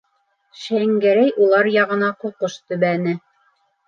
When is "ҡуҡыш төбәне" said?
2.23-3.15